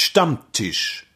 [0.00, 1.06] Stammtisch.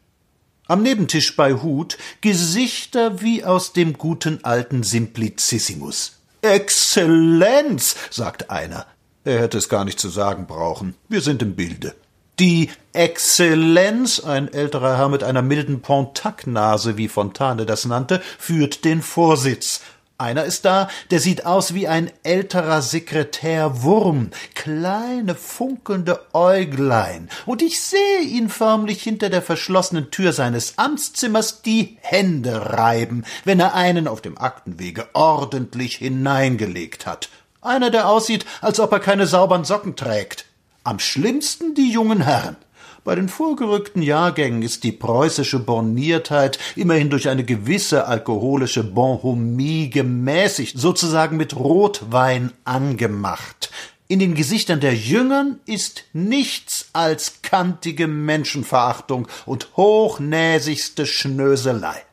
[0.66, 6.18] Am Nebentisch bei Hut Gesichter wie aus dem guten alten Simplicissimus.
[6.40, 8.86] Exzellenz, sagt einer.
[9.22, 10.96] Er hätte es gar nicht zu sagen brauchen.
[11.08, 11.94] Wir sind im Bilde.
[12.40, 19.00] Die Exzellenz, ein älterer Herr mit einer milden Pontac-Nase, wie Fontane das nannte, führt den
[19.00, 19.80] Vorsitz.
[20.22, 27.60] Einer ist da, der sieht aus wie ein älterer Sekretär Wurm, kleine funkelnde Äuglein, und
[27.60, 33.74] ich sehe ihn förmlich hinter der verschlossenen Tür seines Amtszimmers die Hände reiben, wenn er
[33.74, 37.28] einen auf dem Aktenwege ordentlich hineingelegt hat.
[37.60, 40.44] Einer, der aussieht, als ob er keine sauberen Socken trägt.
[40.84, 42.56] Am schlimmsten die jungen Herren.
[43.04, 50.78] Bei den vorgerückten Jahrgängen ist die preußische Borniertheit immerhin durch eine gewisse alkoholische Bonhomie gemäßigt,
[50.78, 53.72] sozusagen mit Rotwein angemacht.
[54.06, 62.04] In den Gesichtern der Jüngern ist nichts als kantige Menschenverachtung und hochnäsigste Schnöselei.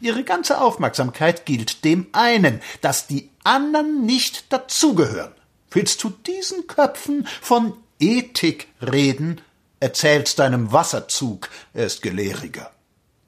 [0.00, 5.32] Ihre ganze Aufmerksamkeit gilt dem einen, dass die anderen nicht dazugehören.
[5.70, 9.42] Willst du diesen Köpfen von Ethik reden,
[9.80, 12.70] erzähl's deinem Wasserzug, er ist gelehriger.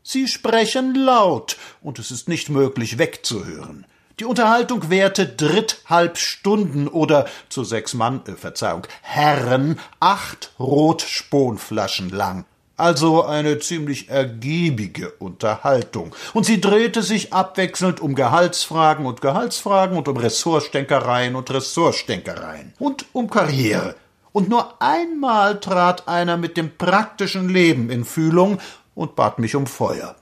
[0.02, 3.86] Sie sprechen laut, und es ist nicht möglich wegzuhören.
[4.18, 12.44] Die Unterhaltung währte dritthalb Stunden oder zu sechs Mann, äh, Verzeihung, Herren acht Rotsponflaschen lang.
[12.76, 16.14] Also eine ziemlich ergiebige Unterhaltung.
[16.34, 23.06] Und sie drehte sich abwechselnd um Gehaltsfragen und Gehaltsfragen und um Ressortstänkereien und Ressortstänkereien und
[23.12, 23.94] um Karriere
[24.32, 28.58] und nur einmal trat einer mit dem praktischen Leben in Fühlung
[28.94, 30.16] und bat mich um Feuer.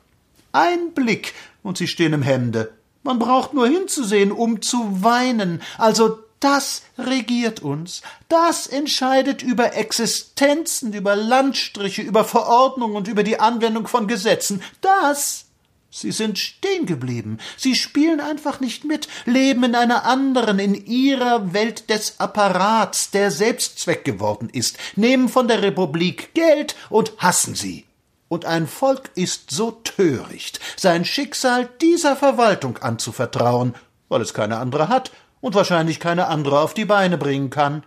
[0.52, 2.72] Ein Blick, und sie stehen im Hemde.
[3.02, 5.62] Man braucht nur hinzusehen, um zu weinen.
[5.76, 13.40] Also das regiert uns, das entscheidet über Existenzen, über Landstriche, über Verordnungen und über die
[13.40, 14.62] Anwendung von Gesetzen.
[14.80, 15.46] Das
[15.90, 17.38] Sie sind stehen geblieben.
[17.56, 23.30] Sie spielen einfach nicht mit, leben in einer anderen, in ihrer Welt des Apparats, der
[23.30, 27.86] Selbstzweck geworden ist, nehmen von der Republik Geld und hassen sie.
[28.28, 33.74] Und ein Volk ist so töricht, sein Schicksal dieser Verwaltung anzuvertrauen,
[34.10, 35.10] weil es keine andere hat
[35.40, 37.82] und wahrscheinlich keine andere auf die Beine bringen kann.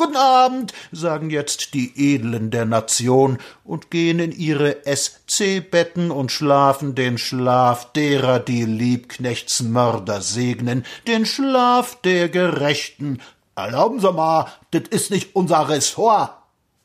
[0.00, 6.94] Guten Abend, sagen jetzt die Edlen der Nation und gehen in ihre SC-Betten und schlafen
[6.94, 13.20] den Schlaf derer, die Liebknechtsmörder segnen, den Schlaf der Gerechten.
[13.54, 16.30] Erlauben Sie mal, das ist nicht unser Ressort.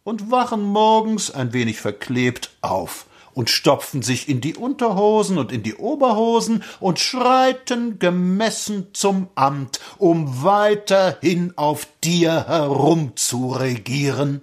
[0.03, 5.62] Und wachen morgens ein wenig verklebt auf und stopfen sich in die Unterhosen und in
[5.62, 14.41] die Oberhosen und schreiten gemessen zum Amt, um weiterhin auf dir herumzuregieren.